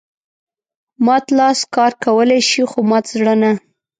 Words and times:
مات 1.05 1.25
لاس 1.37 1.59
کار 1.75 1.91
کولای 2.03 2.39
شي 2.49 2.63
خو 2.69 2.79
مات 2.89 3.05
زړه 3.15 3.33
نه. 3.41 3.51